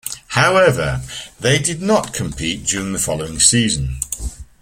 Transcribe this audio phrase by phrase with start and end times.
[0.29, 1.03] However,
[1.39, 3.97] they did not compete during the following season.